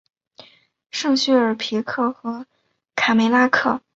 [0.89, 2.47] 圣叙尔皮克和
[2.95, 3.81] 卡梅拉克。